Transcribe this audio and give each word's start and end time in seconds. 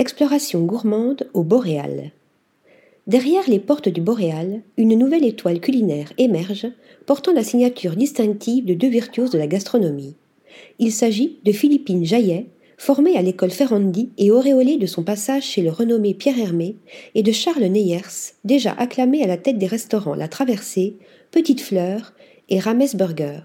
Exploration 0.00 0.62
gourmande 0.62 1.28
au 1.34 1.42
Boréal. 1.42 2.12
Derrière 3.08 3.48
les 3.48 3.58
portes 3.58 3.88
du 3.88 4.00
Boréal, 4.00 4.62
une 4.76 4.96
nouvelle 4.96 5.24
étoile 5.24 5.58
culinaire 5.58 6.12
émerge, 6.18 6.68
portant 7.04 7.32
la 7.32 7.42
signature 7.42 7.96
distinctive 7.96 8.64
de 8.64 8.74
deux 8.74 8.90
virtuoses 8.90 9.30
de 9.30 9.38
la 9.38 9.48
gastronomie. 9.48 10.14
Il 10.78 10.92
s'agit 10.92 11.40
de 11.44 11.50
Philippine 11.50 12.04
Jaillet, 12.04 12.46
formée 12.76 13.16
à 13.16 13.22
l'école 13.22 13.50
Ferrandi 13.50 14.10
et 14.18 14.30
auréolée 14.30 14.76
de 14.76 14.86
son 14.86 15.02
passage 15.02 15.42
chez 15.42 15.62
le 15.62 15.70
renommé 15.70 16.14
Pierre 16.14 16.38
Hermé, 16.38 16.76
et 17.16 17.24
de 17.24 17.32
Charles 17.32 17.64
Neyers, 17.64 18.34
déjà 18.44 18.70
acclamé 18.74 19.24
à 19.24 19.26
la 19.26 19.36
tête 19.36 19.58
des 19.58 19.66
restaurants 19.66 20.14
La 20.14 20.28
Traversée, 20.28 20.94
Petite 21.32 21.60
Fleur 21.60 22.12
et 22.48 22.60
Rames 22.60 22.86
Burger. 22.94 23.40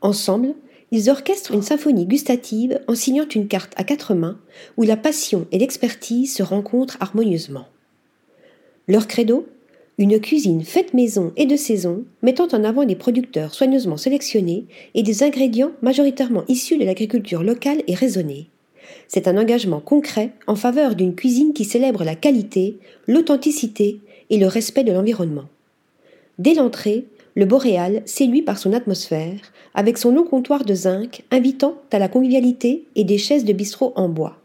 Ensemble, 0.00 0.54
ils 0.92 1.08
orchestrent 1.08 1.54
une 1.54 1.62
symphonie 1.62 2.06
gustative 2.06 2.78
en 2.86 2.94
signant 2.94 3.26
une 3.34 3.48
carte 3.48 3.72
à 3.76 3.82
quatre 3.82 4.14
mains 4.14 4.38
où 4.76 4.82
la 4.82 4.98
passion 4.98 5.46
et 5.50 5.58
l'expertise 5.58 6.34
se 6.34 6.42
rencontrent 6.42 6.98
harmonieusement. 7.00 7.66
Leur 8.86 9.08
credo? 9.08 9.48
Une 9.98 10.20
cuisine 10.20 10.64
faite 10.64 10.94
maison 10.94 11.32
et 11.36 11.46
de 11.46 11.56
saison, 11.56 12.04
mettant 12.22 12.48
en 12.52 12.64
avant 12.64 12.84
des 12.84 12.96
producteurs 12.96 13.54
soigneusement 13.54 13.96
sélectionnés 13.96 14.64
et 14.94 15.02
des 15.02 15.22
ingrédients 15.22 15.72
majoritairement 15.82 16.44
issus 16.48 16.78
de 16.78 16.84
l'agriculture 16.84 17.42
locale 17.42 17.82
et 17.86 17.94
raisonnée. 17.94 18.48
C'est 19.06 19.28
un 19.28 19.36
engagement 19.36 19.80
concret 19.80 20.32
en 20.46 20.56
faveur 20.56 20.94
d'une 20.94 21.14
cuisine 21.14 21.52
qui 21.52 21.64
célèbre 21.64 22.04
la 22.04 22.14
qualité, 22.14 22.78
l'authenticité 23.06 24.00
et 24.30 24.38
le 24.38 24.46
respect 24.46 24.84
de 24.84 24.92
l'environnement. 24.92 25.48
Dès 26.38 26.54
l'entrée, 26.54 27.04
le 27.34 27.44
boréal 27.44 28.02
séduit 28.04 28.42
par 28.42 28.58
son 28.58 28.72
atmosphère, 28.72 29.38
avec 29.74 29.98
son 29.98 30.12
long 30.12 30.24
comptoir 30.24 30.64
de 30.64 30.74
zinc 30.74 31.22
invitant 31.30 31.76
à 31.90 31.98
la 31.98 32.08
convivialité 32.08 32.84
et 32.94 33.04
des 33.04 33.18
chaises 33.18 33.44
de 33.44 33.52
bistrot 33.52 33.92
en 33.96 34.08
bois. 34.08 34.38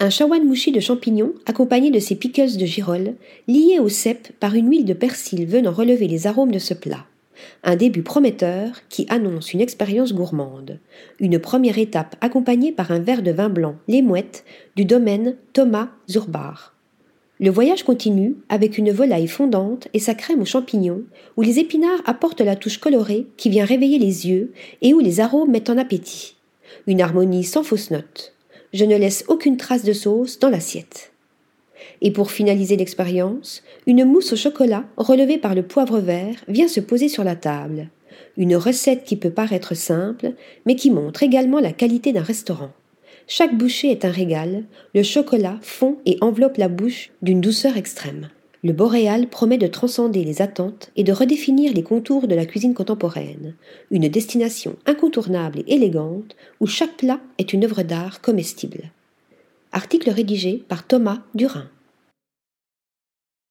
Un 0.00 0.10
mouchi 0.44 0.72
de 0.72 0.80
champignons 0.80 1.32
accompagné 1.46 1.92
de 1.92 2.00
ses 2.00 2.16
pickles 2.16 2.56
de 2.56 2.66
girolles, 2.66 3.14
liés 3.46 3.78
au 3.78 3.88
cèpe 3.88 4.32
par 4.40 4.56
une 4.56 4.68
huile 4.68 4.84
de 4.84 4.94
persil 4.94 5.46
venant 5.46 5.70
relever 5.70 6.08
les 6.08 6.26
arômes 6.26 6.50
de 6.50 6.58
ce 6.58 6.74
plat. 6.74 7.06
Un 7.62 7.76
début 7.76 8.02
prometteur 8.02 8.80
qui 8.88 9.06
annonce 9.08 9.52
une 9.52 9.60
expérience 9.60 10.12
gourmande. 10.12 10.80
Une 11.20 11.38
première 11.38 11.78
étape 11.78 12.16
accompagnée 12.20 12.72
par 12.72 12.90
un 12.90 12.98
verre 12.98 13.22
de 13.22 13.30
vin 13.30 13.48
blanc, 13.48 13.76
les 13.86 14.02
mouettes, 14.02 14.44
du 14.74 14.84
domaine 14.84 15.36
Thomas 15.52 15.90
Zurbar. 16.10 16.71
Le 17.40 17.50
voyage 17.50 17.82
continue 17.82 18.36
avec 18.48 18.78
une 18.78 18.92
volaille 18.92 19.26
fondante 19.26 19.88
et 19.94 19.98
sa 19.98 20.14
crème 20.14 20.42
aux 20.42 20.46
champignons, 20.46 21.02
où 21.36 21.42
les 21.42 21.58
épinards 21.58 22.02
apportent 22.04 22.40
la 22.40 22.56
touche 22.56 22.78
colorée 22.78 23.26
qui 23.36 23.50
vient 23.50 23.64
réveiller 23.64 23.98
les 23.98 24.28
yeux 24.28 24.52
et 24.80 24.94
où 24.94 25.00
les 25.00 25.20
arômes 25.20 25.50
mettent 25.50 25.70
en 25.70 25.78
appétit. 25.78 26.36
Une 26.86 27.00
harmonie 27.00 27.44
sans 27.44 27.62
fausse 27.62 27.90
note. 27.90 28.34
Je 28.72 28.84
ne 28.84 28.96
laisse 28.96 29.24
aucune 29.28 29.56
trace 29.56 29.84
de 29.84 29.92
sauce 29.92 30.38
dans 30.38 30.50
l'assiette. 30.50 31.12
Et 32.00 32.10
pour 32.10 32.30
finaliser 32.30 32.76
l'expérience, 32.76 33.62
une 33.86 34.04
mousse 34.04 34.32
au 34.32 34.36
chocolat 34.36 34.84
relevée 34.96 35.38
par 35.38 35.54
le 35.54 35.62
poivre 35.62 35.98
vert 35.98 36.36
vient 36.48 36.68
se 36.68 36.80
poser 36.80 37.08
sur 37.08 37.24
la 37.24 37.36
table. 37.36 37.88
Une 38.36 38.56
recette 38.56 39.04
qui 39.04 39.16
peut 39.16 39.30
paraître 39.30 39.74
simple, 39.74 40.32
mais 40.64 40.76
qui 40.76 40.90
montre 40.90 41.22
également 41.22 41.60
la 41.60 41.72
qualité 41.72 42.12
d'un 42.12 42.22
restaurant. 42.22 42.70
Chaque 43.26 43.56
bouchée 43.56 43.90
est 43.90 44.04
un 44.04 44.10
régal, 44.10 44.64
le 44.94 45.02
chocolat 45.02 45.58
fond 45.62 45.98
et 46.06 46.18
enveloppe 46.20 46.56
la 46.56 46.68
bouche 46.68 47.10
d'une 47.22 47.40
douceur 47.40 47.76
extrême. 47.76 48.28
Le 48.64 48.72
boréal 48.72 49.28
promet 49.28 49.58
de 49.58 49.66
transcender 49.66 50.22
les 50.22 50.40
attentes 50.40 50.92
et 50.94 51.02
de 51.02 51.12
redéfinir 51.12 51.72
les 51.72 51.82
contours 51.82 52.28
de 52.28 52.34
la 52.34 52.46
cuisine 52.46 52.74
contemporaine, 52.74 53.54
une 53.90 54.08
destination 54.08 54.76
incontournable 54.86 55.60
et 55.60 55.74
élégante 55.74 56.36
où 56.60 56.66
chaque 56.66 56.96
plat 56.96 57.20
est 57.38 57.52
une 57.52 57.64
œuvre 57.64 57.82
d'art 57.82 58.20
comestible. 58.20 58.90
Article 59.72 60.10
rédigé 60.10 60.62
par 60.68 60.86
Thomas 60.86 61.22
Durin. 61.34 61.68